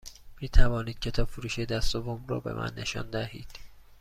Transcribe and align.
می 0.41 0.49
توانید 0.49 0.99
کتاب 0.99 1.27
فروشی 1.27 1.65
دست 1.65 1.93
دوم 1.93 2.25
رو 2.27 2.41
به 2.41 2.53
من 2.53 2.71
نشان 2.75 3.09
دهید؟ 3.09 3.47